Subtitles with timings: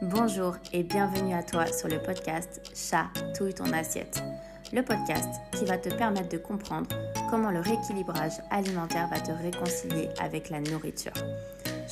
[0.00, 4.22] Bonjour et bienvenue à toi sur le podcast Chatouille ton assiette.
[4.72, 6.88] Le podcast qui va te permettre de comprendre
[7.28, 11.12] comment le rééquilibrage alimentaire va te réconcilier avec la nourriture.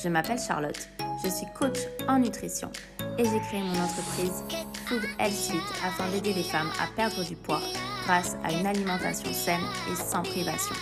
[0.01, 0.87] Je m'appelle Charlotte,
[1.21, 2.71] je suis coach en nutrition
[3.17, 4.41] et j'ai créé mon entreprise
[4.85, 7.59] Food Health Suite afin d'aider les femmes à perdre du poids
[8.05, 9.59] grâce à une alimentation saine
[9.91, 10.75] et sans privation.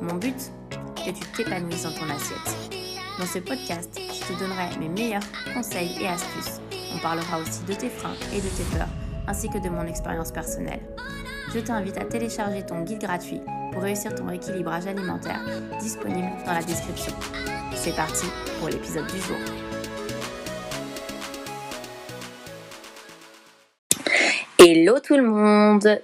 [0.00, 0.52] Mon but
[1.04, 2.74] Que tu t'épanouisses dans ton assiette.
[3.18, 5.22] Dans ce podcast, je te donnerai mes meilleurs
[5.54, 6.60] conseils et astuces.
[6.94, 8.88] On parlera aussi de tes freins et de tes peurs,
[9.26, 10.80] ainsi que de mon expérience personnelle.
[11.52, 13.40] Je t'invite à télécharger ton guide gratuit
[13.72, 15.40] pour réussir ton équilibrage alimentaire,
[15.80, 17.12] disponible dans la description.
[17.74, 18.26] C'est parti
[18.58, 19.36] pour l'épisode du jour.
[24.58, 26.00] Hello tout le monde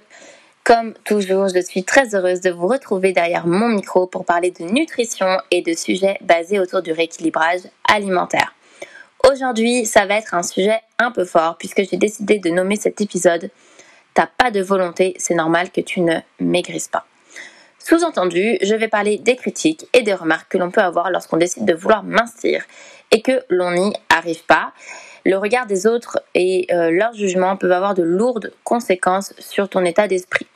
[0.63, 4.63] comme toujours, je suis très heureuse de vous retrouver derrière mon micro pour parler de
[4.63, 8.53] nutrition et de sujets basés autour du rééquilibrage alimentaire.
[9.29, 13.01] Aujourd'hui, ça va être un sujet un peu fort puisque j'ai décidé de nommer cet
[13.01, 13.49] épisode
[14.13, 17.05] T'as pas de volonté, c'est normal que tu ne maigrisses pas.
[17.79, 21.65] Sous-entendu, je vais parler des critiques et des remarques que l'on peut avoir lorsqu'on décide
[21.65, 22.63] de vouloir mincir
[23.11, 24.73] et que l'on n'y arrive pas.
[25.25, 29.85] Le regard des autres et euh, leur jugement peuvent avoir de lourdes conséquences sur ton
[29.85, 30.47] état d'esprit.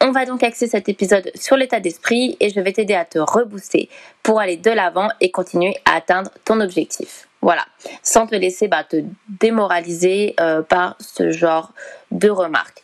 [0.00, 3.18] On va donc axer cet épisode sur l'état d'esprit et je vais t'aider à te
[3.18, 3.88] rebooster
[4.22, 7.28] pour aller de l'avant et continuer à atteindre ton objectif.
[7.40, 7.64] Voilà,
[8.02, 11.72] sans te laisser bah, te démoraliser euh, par ce genre
[12.10, 12.82] de remarques.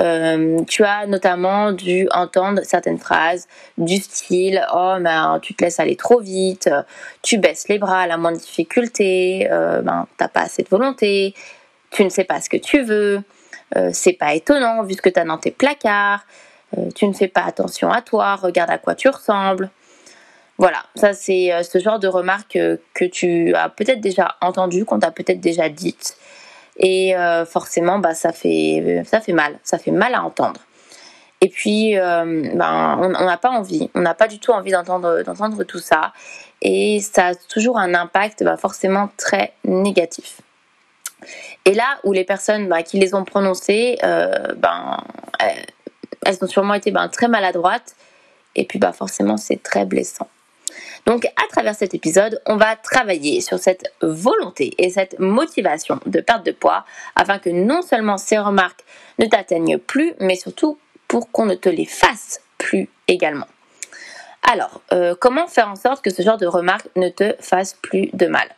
[0.00, 5.80] Euh, tu as notamment dû entendre certaines phrases du style Oh, ben, tu te laisses
[5.80, 6.70] aller trop vite,
[7.22, 11.34] tu baisses les bras à la moindre difficulté, euh, ben, t'as pas assez de volonté,
[11.90, 13.22] tu ne sais pas ce que tu veux,
[13.76, 16.24] euh, c'est pas étonnant vu ce que tu as dans tes placards,
[16.76, 19.70] euh, tu ne fais pas attention à toi, regarde à quoi tu ressembles.
[20.58, 22.58] Voilà, ça c'est euh, ce genre de remarques
[22.94, 26.16] que tu as peut-être déjà entendu, qu'on t'a peut-être déjà dites.
[26.78, 30.60] Et euh, forcément, bah, ça, fait, ça fait mal, ça fait mal à entendre.
[31.40, 35.62] Et puis, ben, on n'a pas envie, on n'a pas du tout envie d'entendre, d'entendre
[35.62, 36.12] tout ça.
[36.62, 40.40] Et ça a toujours un impact bah, forcément très négatif.
[41.64, 44.96] Et là où les personnes bah, qui les ont prononcées, ben,
[46.28, 47.96] elles ont sûrement été ben, très maladroites
[48.54, 50.28] et puis bah, forcément c'est très blessant.
[51.06, 56.20] Donc à travers cet épisode, on va travailler sur cette volonté et cette motivation de
[56.20, 56.84] perte de poids
[57.16, 58.84] afin que non seulement ces remarques
[59.18, 60.78] ne t'atteignent plus, mais surtout
[61.08, 63.48] pour qu'on ne te les fasse plus également.
[64.42, 68.10] Alors, euh, comment faire en sorte que ce genre de remarques ne te fasse plus
[68.12, 68.48] de mal?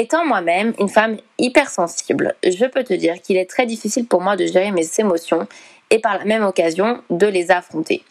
[0.00, 4.34] Étant moi-même une femme hypersensible, je peux te dire qu'il est très difficile pour moi
[4.34, 5.46] de gérer mes émotions
[5.90, 8.02] et par la même occasion de les affronter.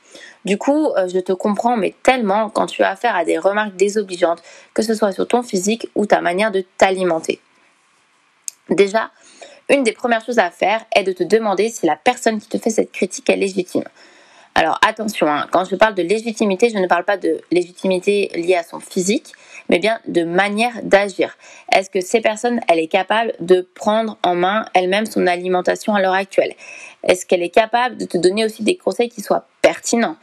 [0.46, 3.76] Du coup, euh, je te comprends, mais tellement quand tu as affaire à des remarques
[3.76, 4.44] désobligeantes,
[4.76, 7.40] que ce soit sur ton physique ou ta manière de t'alimenter.
[8.70, 9.10] Déjà,
[9.68, 12.60] une des premières choses à faire est de te demander si la personne qui te
[12.60, 13.86] fait cette critique est légitime.
[14.56, 18.56] Alors attention, hein, quand je parle de légitimité, je ne parle pas de légitimité liée
[18.56, 19.32] à son physique,
[19.70, 21.38] mais bien de manière d'agir.
[21.72, 26.02] Est-ce que ces personnes, elle est capable de prendre en main elle-même son alimentation à
[26.02, 26.54] l'heure actuelle?
[27.04, 30.18] Est-ce qu'elle est capable de te donner aussi des conseils qui soient pertinents?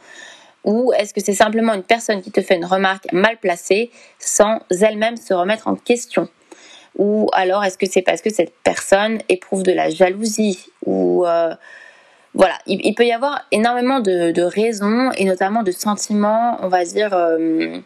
[0.65, 3.89] Ou est-ce que c'est simplement une personne qui te fait une remarque mal placée
[4.19, 6.27] sans elle-même se remettre en question?
[6.97, 10.67] Ou alors est-ce que c'est parce que cette personne éprouve de la jalousie?
[10.85, 11.55] Ou euh,
[12.33, 17.13] voilà, il, peut y avoir énormément de, raisons et notamment de sentiments, on va dire,
[17.13, 17.79] euh,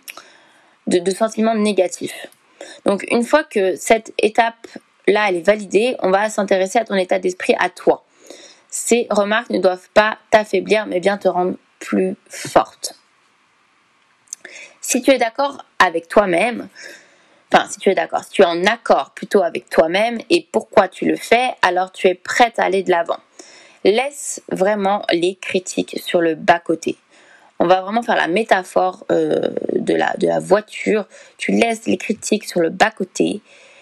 [0.87, 2.27] de, sentiments négatifs.
[2.85, 7.19] Donc une fois que cette étape-là, elle est validée, on va s'intéresser à ton état
[7.19, 8.03] d'esprit, à toi.
[8.69, 12.95] Ces remarques ne doivent pas t'affaiblir, mais bien te rendre plus forte.
[14.81, 16.67] Si tu es d'accord avec toi-même,
[17.51, 20.87] enfin si tu es d'accord, si tu es en accord plutôt avec toi-même et pourquoi
[20.87, 23.19] tu le fais, alors tu es prête à aller de l'avant.
[23.83, 26.97] Laisse vraiment les critiques sur le bas-côté.
[27.59, 31.05] On va vraiment faire la métaphore euh, de, la, de la voiture.
[31.37, 33.41] Tu laisses les critiques sur le bas-côté,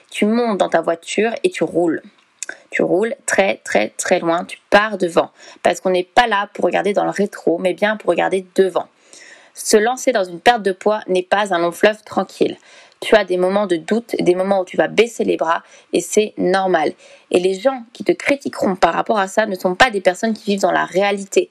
[0.10, 2.02] tu montes dans ta voiture et tu roules.
[2.72, 5.32] Tu roules très très très loin, tu pars devant.
[5.64, 8.88] Parce qu'on n'est pas là pour regarder dans le rétro, mais bien pour regarder devant.
[9.54, 12.58] Se lancer dans une perte de poids n'est pas un long fleuve tranquille
[13.00, 15.64] tu as des moments de doute, des moments où tu vas baisser les bras
[15.94, 16.94] et c'est normal.
[17.32, 20.34] Et les gens qui te critiqueront par rapport à ça ne sont pas des personnes
[20.34, 21.50] qui vivent dans la réalité,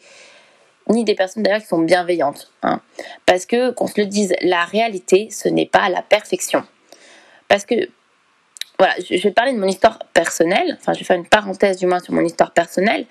[0.89, 2.53] ni des personnes d'ailleurs qui sont bienveillantes.
[2.63, 2.81] Hein.
[3.25, 6.65] Parce que, qu'on se le dise, la réalité, ce n'est pas la perfection.
[7.49, 7.75] Parce que,
[8.79, 11.87] voilà, je vais parler de mon histoire personnelle, enfin je vais faire une parenthèse du
[11.87, 13.07] moins sur mon histoire personnelle.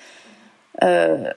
[0.83, 1.31] Euh,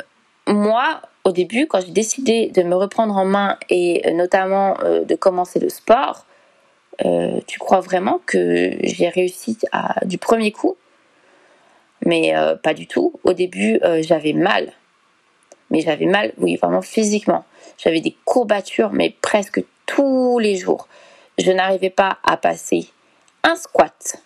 [0.47, 5.15] moi, au début, quand j'ai décidé de me reprendre en main et notamment euh, de
[5.15, 6.27] commencer le sport,
[7.05, 10.77] euh, tu crois vraiment que j'ai réussi à, du premier coup?
[12.05, 13.13] Mais euh, pas du tout.
[13.25, 14.73] Au début, euh, j'avais mal.
[15.71, 17.45] Mais j'avais mal, oui, vraiment physiquement.
[17.79, 20.89] J'avais des courbatures, mais presque tous les jours.
[21.39, 22.89] Je n'arrivais pas à passer
[23.45, 24.17] un squat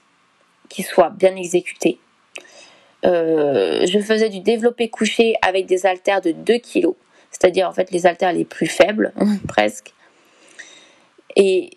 [0.69, 1.99] qui soit bien exécuté.
[3.03, 6.95] je faisais du développé couché avec des haltères de 2 kg,
[7.31, 9.13] c'est-à-dire en fait les haltères les plus faibles,
[9.47, 9.93] presque.
[11.37, 11.71] Et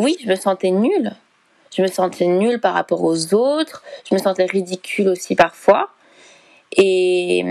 [0.00, 1.12] oui, je me sentais nulle.
[1.76, 3.82] Je me sentais nulle par rapport aux autres.
[4.08, 5.90] Je me sentais ridicule aussi parfois.
[6.76, 7.42] Et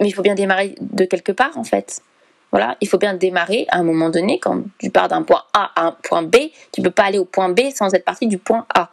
[0.00, 2.02] mais il faut bien démarrer de quelque part en fait.
[2.50, 5.72] Voilà, il faut bien démarrer à un moment donné quand tu pars d'un point A
[5.74, 6.36] à un point B,
[6.72, 8.90] tu peux pas aller au point B sans être parti du point A.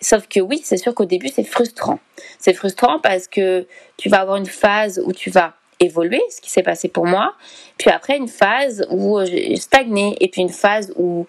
[0.00, 1.98] Sauf que oui, c'est sûr qu'au début c'est frustrant.
[2.38, 3.66] C'est frustrant parce que
[3.96, 7.34] tu vas avoir une phase où tu vas évoluer, ce qui s'est passé pour moi.
[7.78, 11.26] Puis après, une phase où j'ai stagné, et puis une phase où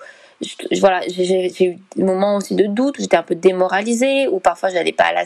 [0.80, 4.70] voilà, j'ai eu des moments aussi de doute, où j'étais un peu démoralisée, où parfois
[4.70, 5.24] j'allais pas à la,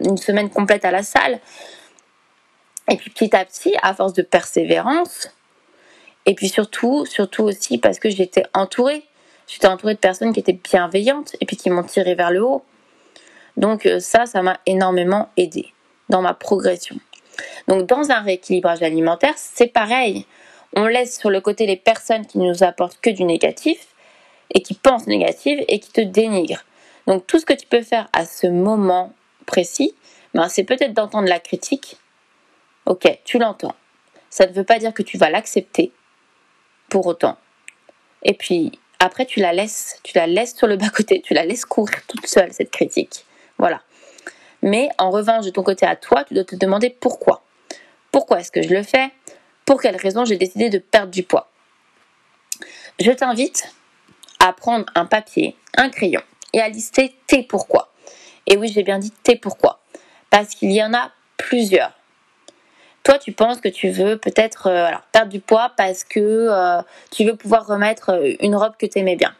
[0.00, 1.40] une semaine complète à la salle.
[2.90, 5.28] Et puis petit à petit, à force de persévérance,
[6.26, 9.04] et puis surtout, surtout aussi parce que j'étais entourée.
[9.46, 12.64] J'étais entourée de personnes qui étaient bienveillantes et puis qui m'ont tiré vers le haut.
[13.56, 15.72] Donc euh, ça, ça m'a énormément aidé
[16.08, 16.96] dans ma progression.
[17.68, 20.26] Donc dans un rééquilibrage alimentaire, c'est pareil.
[20.74, 23.88] On laisse sur le côté les personnes qui ne nous apportent que du négatif
[24.54, 26.64] et qui pensent négatif et qui te dénigrent.
[27.06, 29.12] Donc tout ce que tu peux faire à ce moment
[29.46, 29.94] précis,
[30.34, 31.96] ben, c'est peut-être d'entendre la critique.
[32.86, 33.74] Ok, tu l'entends.
[34.30, 35.92] Ça ne veut pas dire que tu vas l'accepter
[36.88, 37.36] pour autant.
[38.22, 41.64] Et puis après, tu la laisses, tu la laisses sur le bas-côté, tu la laisses
[41.64, 43.24] courir toute seule, cette critique.
[43.58, 43.82] Voilà.
[44.62, 47.42] Mais en revanche, de ton côté à toi, tu dois te demander pourquoi.
[48.12, 49.10] Pourquoi est-ce que je le fais?
[49.64, 51.48] Pour quelle raison j'ai décidé de perdre du poids?
[52.98, 53.72] Je t'invite
[54.38, 56.22] à prendre un papier, un crayon
[56.52, 57.92] et à lister tes pourquoi.
[58.46, 59.80] Et oui, j'ai bien dit tes pourquoi.
[60.28, 61.92] Parce qu'il y en a plusieurs.
[63.02, 67.24] Toi, tu penses que tu veux peut-être euh, perdre du poids parce que euh, tu
[67.24, 69.34] veux pouvoir remettre euh, une robe que tu aimais bien.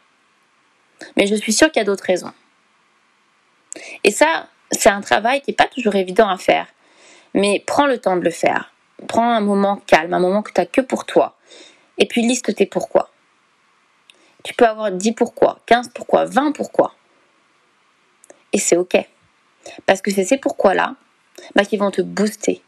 [1.15, 2.33] Mais je suis sûre qu'il y a d'autres raisons.
[4.03, 6.67] Et ça, c'est un travail qui n'est pas toujours évident à faire.
[7.33, 8.73] Mais prends le temps de le faire.
[9.07, 11.37] Prends un moment calme, un moment que tu n'as que pour toi.
[11.97, 13.09] Et puis liste tes pourquoi.
[14.43, 16.93] Tu peux avoir 10 pourquoi, 15 pourquoi, 20 pourquoi.
[18.53, 18.97] Et c'est ok.
[19.85, 20.95] Parce que c'est ces pourquoi-là
[21.55, 22.61] bah, qui vont te booster,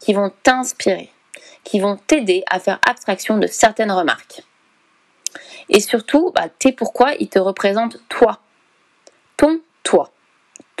[0.00, 1.10] qui vont t'inspirer,
[1.64, 4.42] qui vont t'aider à faire abstraction de certaines remarques.
[5.68, 8.40] Et surtout, bah, tes pourquoi, ils te représentent toi.
[9.36, 10.10] Ton toi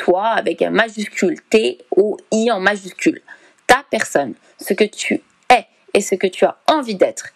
[0.00, 3.20] toi avec un majuscule, T-O-I en majuscule,
[3.66, 7.28] ta personne, ce que tu es et ce que tu as envie d'être.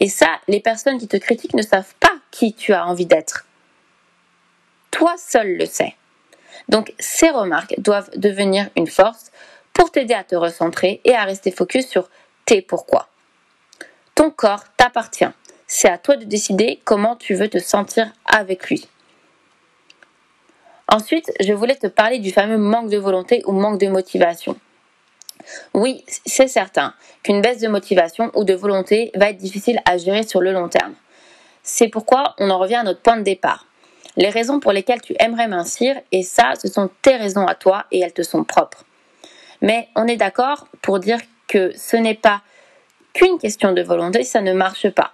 [0.00, 3.46] Et ça, les personnes qui te critiquent ne savent pas qui tu as envie d'être.
[4.90, 5.94] Toi seul le sais.
[6.68, 9.30] Donc ces remarques doivent devenir une force
[9.72, 12.10] pour t'aider à te recentrer et à rester focus sur
[12.44, 13.08] tes pourquoi.
[14.14, 15.32] Ton corps t'appartient.
[15.66, 18.88] C'est à toi de décider comment tu veux te sentir avec lui.
[20.92, 24.56] Ensuite, je voulais te parler du fameux manque de volonté ou manque de motivation.
[25.72, 30.24] Oui, c'est certain qu'une baisse de motivation ou de volonté va être difficile à gérer
[30.24, 30.94] sur le long terme.
[31.62, 33.66] C'est pourquoi on en revient à notre point de départ.
[34.16, 37.84] Les raisons pour lesquelles tu aimerais mincir, et ça, ce sont tes raisons à toi
[37.92, 38.84] et elles te sont propres.
[39.62, 42.42] Mais on est d'accord pour dire que ce n'est pas
[43.12, 45.12] qu'une question de volonté, ça ne marche pas.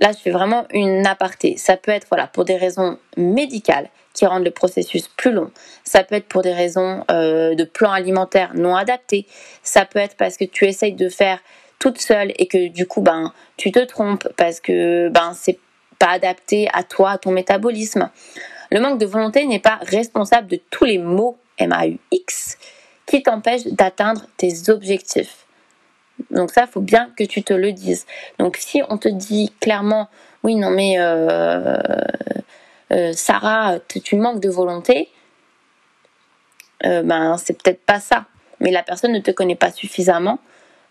[0.00, 1.56] Là, je fais vraiment une aparté.
[1.56, 5.50] Ça peut être voilà, pour des raisons médicales, qui rendent le processus plus long.
[5.84, 9.26] Ça peut être pour des raisons euh, de plan alimentaire non adapté.
[9.62, 11.38] Ça peut être parce que tu essayes de faire
[11.78, 15.58] toute seule et que du coup ben tu te trompes parce que ben c'est
[15.98, 18.10] pas adapté à toi, à ton métabolisme.
[18.70, 22.56] Le manque de volonté n'est pas responsable de tous les maux MAUX
[23.06, 25.45] qui t'empêchent d'atteindre tes objectifs.
[26.30, 28.06] Donc ça, faut bien que tu te le dises.
[28.38, 30.08] Donc si on te dit clairement,
[30.42, 31.76] oui, non mais euh,
[32.92, 35.08] euh, Sarah, tu manques de volonté,
[36.84, 38.26] euh, ben c'est peut-être pas ça.
[38.60, 40.38] Mais la personne ne te connaît pas suffisamment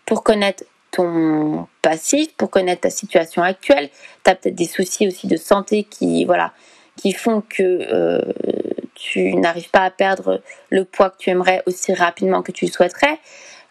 [0.04, 3.90] pour connaître ton passif, pour connaître ta situation actuelle.
[4.24, 6.52] Tu as peut-être des soucis aussi de santé qui, voilà,
[6.96, 8.22] qui font que
[8.94, 12.70] tu n'arrives pas à perdre le poids que tu aimerais aussi rapidement que tu le
[12.70, 13.18] souhaiterais.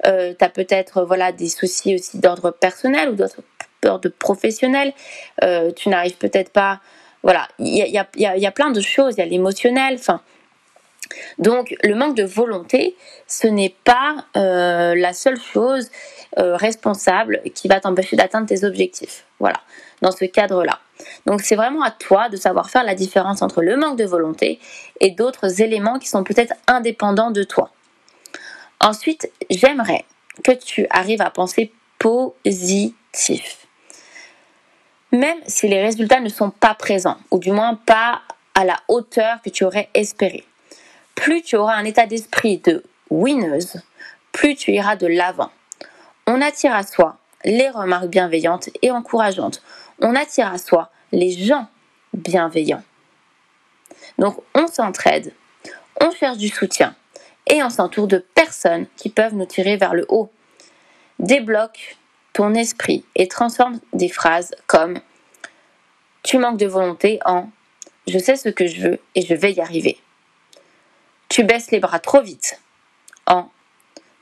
[0.05, 3.15] Euh, tu as peut-être voilà, des soucis aussi d'ordre personnel ou
[3.83, 4.93] d'ordre professionnel.
[5.75, 6.79] tu n'arrives peut-être pas
[7.25, 7.97] voilà, il y
[8.45, 10.21] a, plein de choses, il y a l'émotionnel, enfin,
[11.39, 12.95] Donc le manque de volonté,
[13.25, 15.89] ce n'est pas euh, la seule chose
[16.37, 19.25] euh, responsable qui va t'empêcher d'atteindre tes objectifs.
[19.39, 19.59] Voilà,
[20.01, 20.77] dans ce cadre-là.
[21.25, 24.59] Donc c'est vraiment à toi de savoir faire la différence entre le manque de volonté
[25.01, 27.71] et d'autres éléments qui sont peut-être indépendants de toi.
[28.79, 30.05] Ensuite, j'aimerais
[30.43, 33.67] que tu arrives à penser positif.
[35.11, 38.21] Même si les résultats ne sont pas présents, ou du moins pas
[38.53, 40.45] à la hauteur que tu aurais espéré
[41.15, 43.81] plus tu auras un état d'esprit de winneuse,
[44.31, 45.49] plus tu iras de l'avant.
[46.27, 49.63] On attire à soi les remarques bienveillantes et encourageantes.
[50.01, 51.67] On attire à soi les gens
[52.13, 52.83] bienveillants.
[54.17, 55.33] Donc on s'entraide,
[56.01, 56.95] on cherche du soutien
[57.47, 60.31] et on s'entoure de personnes qui peuvent nous tirer vers le haut.
[61.19, 61.97] Débloque
[62.33, 64.99] ton esprit et transforme des phrases comme
[66.23, 67.49] tu manques de volonté en
[68.07, 69.97] je sais ce que je veux et je vais y arriver.
[71.29, 72.61] Tu baisses les bras trop vite.
[73.25, 73.49] En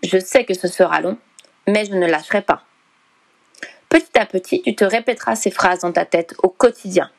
[0.03, 1.17] je sais que ce sera long,
[1.67, 2.63] mais je ne lâcherai pas.
[3.89, 7.09] Petit à petit, tu te répéteras ces phrases dans ta tête au quotidien.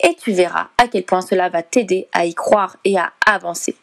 [0.00, 3.76] Et tu verras à quel point cela va t'aider à y croire et à avancer.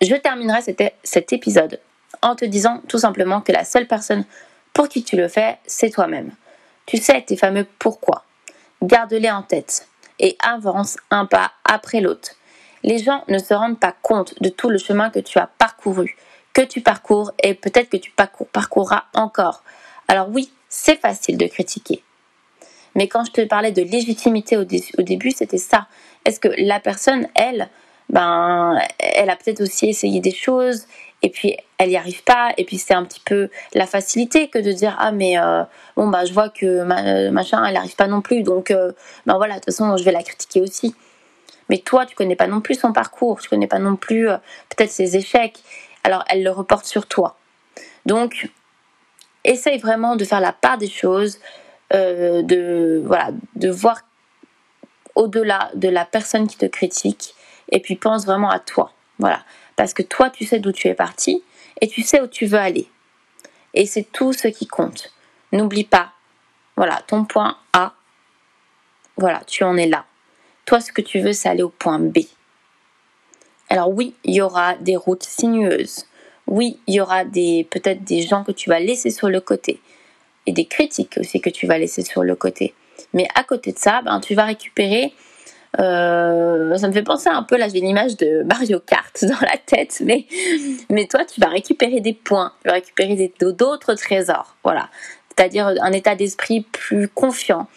[0.00, 0.60] Je terminerai
[1.02, 1.80] cet, épisode
[2.22, 4.24] en te disant tout simplement que la seule personne
[4.72, 6.32] pour qui tu le fais, c'est toi-même.
[6.84, 8.24] Tu sais tes fameux pourquoi.
[8.82, 9.88] Garde-les en tête
[10.18, 12.32] et avance un pas après l'autre.
[12.82, 16.16] Les gens ne se rendent pas compte de tout le chemin que tu as parcouru,
[16.52, 18.12] que tu parcours et peut-être que tu
[18.52, 19.62] parcourras encore.
[20.08, 22.02] Alors oui, c'est facile de critiquer.
[22.94, 25.86] Mais quand je te parlais de légitimité au, début, c'était ça.
[26.24, 27.68] Est-ce que la personne, elle,
[28.08, 30.86] ben, elle a peut-être aussi essayé des choses
[31.22, 34.58] et puis elle n'y arrive pas et puis c'est un petit peu la facilité que
[34.58, 35.64] de dire ah mais euh,
[35.96, 36.82] bon bah je vois que
[37.30, 38.92] machin elle n'arrive pas non plus donc euh,
[39.24, 40.94] ben voilà de toute façon je vais la critiquer aussi
[41.68, 44.36] mais toi, tu connais pas non plus son parcours, tu connais pas non plus euh,
[44.68, 45.58] peut-être ses échecs.
[46.04, 47.36] Alors, elle le reporte sur toi.
[48.04, 48.50] Donc,
[49.44, 51.38] essaye vraiment de faire la part des choses,
[51.92, 54.00] euh, de voilà, de voir
[55.14, 57.34] au-delà de la personne qui te critique,
[57.70, 58.92] et puis pense vraiment à toi.
[59.18, 59.42] Voilà,
[59.76, 61.42] parce que toi, tu sais d'où tu es parti
[61.80, 62.88] et tu sais où tu veux aller.
[63.74, 65.12] Et c'est tout ce qui compte.
[65.52, 66.12] N'oublie pas,
[66.76, 67.94] voilà, ton point A,
[69.16, 70.04] voilà, tu en es là.
[70.66, 72.18] Toi, ce que tu veux, c'est aller au point B.
[73.68, 76.06] Alors oui, il y aura des routes sinueuses.
[76.46, 79.80] Oui, il y aura peut-être des gens que tu vas laisser sur le côté
[80.46, 82.74] et des critiques aussi que tu vas laisser sur le côté.
[83.12, 85.12] Mais à côté de ça, ben, tu vas récupérer.
[85.78, 89.58] Euh, ça me fait penser un peu, là j'ai l'image de Mario Kart dans la
[89.58, 90.26] tête, mais,
[90.88, 94.88] mais toi tu vas récupérer des points, tu vas récupérer d'autres trésors, voilà.
[95.36, 97.68] C'est-à-dire un état d'esprit plus confiant,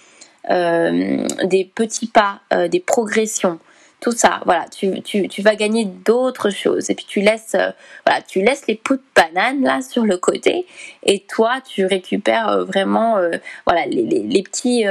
[0.49, 3.59] euh, des petits pas, euh, des progressions,
[3.99, 4.41] tout ça.
[4.45, 6.89] Voilà, tu, tu, tu vas gagner d'autres choses.
[6.89, 7.71] Et puis tu laisses, euh,
[8.05, 10.65] voilà, tu laisses les pots de banane là sur le côté,
[11.03, 13.17] et toi tu récupères vraiment,
[13.65, 14.85] voilà, les, les, les petits,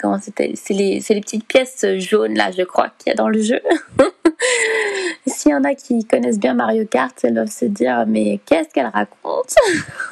[0.00, 3.28] comment c'était, c'est les, les petites pièces jaunes là, je crois qu'il y a dans
[3.28, 3.60] le jeu.
[5.26, 8.70] S'il y en a qui connaissent bien Mario Kart, elles doivent se dire mais qu'est-ce
[8.70, 9.54] qu'elle raconte?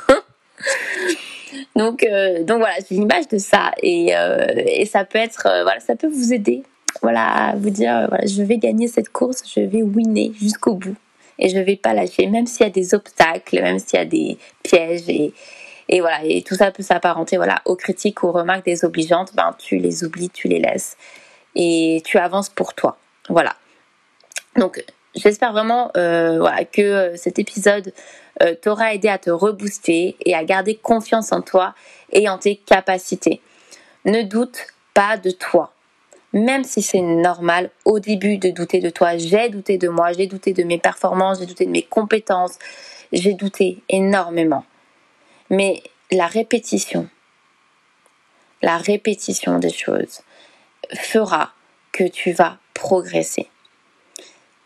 [1.76, 5.62] Donc, euh, donc voilà, j'ai l'image de ça et, euh, et ça peut être, euh,
[5.62, 6.62] voilà, ça peut vous aider,
[7.02, 10.96] voilà, vous dire, voilà, je vais gagner cette course, je vais winner jusqu'au bout
[11.38, 14.04] et je vais pas lâcher, même s'il y a des obstacles, même s'il y a
[14.04, 15.32] des pièges et,
[16.00, 20.04] voilà, et tout ça peut s'apparenter, voilà, aux critiques, aux remarques désobligeantes, ben tu les
[20.04, 20.96] oublies, tu les laisses
[21.54, 22.96] et tu avances pour toi,
[23.28, 23.54] voilà.
[24.56, 24.82] Donc
[25.14, 27.92] j'espère vraiment, voilà, que cet épisode
[28.42, 31.74] euh, t'aura aidé à te rebooster et à garder confiance en toi
[32.12, 33.40] et en tes capacités.
[34.04, 35.72] Ne doute pas de toi.
[36.32, 40.26] Même si c'est normal au début de douter de toi, j'ai douté de moi, j'ai
[40.26, 42.58] douté de mes performances, j'ai douté de mes compétences,
[43.12, 44.64] j'ai douté énormément.
[45.50, 47.08] Mais la répétition,
[48.62, 50.20] la répétition des choses
[50.94, 51.52] fera
[51.92, 53.48] que tu vas progresser.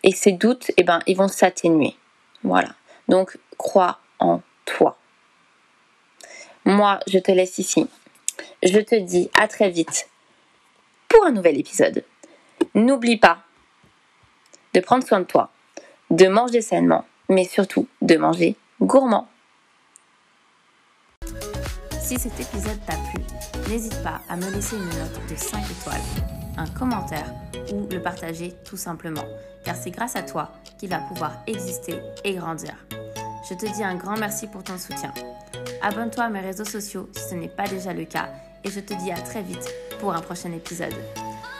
[0.04, 1.96] Et ces doutes, eh ben, ils vont s'atténuer.
[2.44, 2.68] Voilà.
[3.08, 4.96] Donc, crois en toi.
[6.64, 7.88] Moi, je te laisse ici.
[8.62, 10.08] Je te dis à très vite
[11.16, 12.04] pour un nouvel épisode.
[12.74, 13.38] N'oublie pas
[14.74, 15.50] de prendre soin de toi,
[16.10, 19.26] de manger sainement, mais surtout de manger gourmand.
[22.02, 23.22] Si cet épisode t'a plu,
[23.70, 26.00] n'hésite pas à me laisser une note de 5 étoiles,
[26.58, 27.32] un commentaire
[27.72, 29.24] ou le partager tout simplement,
[29.64, 32.74] car c'est grâce à toi qu'il va pouvoir exister et grandir.
[33.48, 35.14] Je te dis un grand merci pour ton soutien.
[35.80, 38.28] Abonne-toi à mes réseaux sociaux si ce n'est pas déjà le cas
[38.64, 39.66] et je te dis à très vite
[39.98, 40.94] pour un prochain épisode.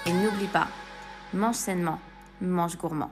[0.06, 0.68] Et n'oublie pas,
[1.32, 1.98] mange sainement
[2.40, 3.10] mange gourmand.